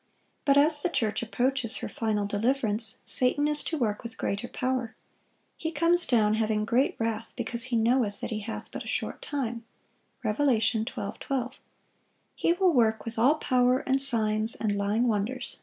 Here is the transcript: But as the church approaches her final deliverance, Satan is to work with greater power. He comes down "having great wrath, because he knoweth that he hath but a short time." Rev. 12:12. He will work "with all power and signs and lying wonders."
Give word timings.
But 0.45 0.57
as 0.57 0.81
the 0.81 0.89
church 0.89 1.21
approaches 1.21 1.75
her 1.75 1.87
final 1.87 2.25
deliverance, 2.25 2.97
Satan 3.05 3.47
is 3.47 3.61
to 3.65 3.77
work 3.77 4.01
with 4.01 4.17
greater 4.17 4.47
power. 4.47 4.95
He 5.57 5.71
comes 5.71 6.07
down 6.07 6.33
"having 6.33 6.65
great 6.65 6.95
wrath, 6.97 7.33
because 7.37 7.65
he 7.65 7.75
knoweth 7.75 8.19
that 8.21 8.31
he 8.31 8.39
hath 8.39 8.71
but 8.71 8.83
a 8.83 8.87
short 8.87 9.21
time." 9.21 9.63
Rev. 10.23 10.37
12:12. 10.37 11.59
He 12.35 12.53
will 12.53 12.73
work 12.73 13.05
"with 13.05 13.19
all 13.19 13.35
power 13.35 13.81
and 13.85 14.01
signs 14.01 14.55
and 14.55 14.73
lying 14.75 15.07
wonders." 15.07 15.59